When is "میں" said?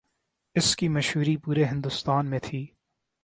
2.29-2.39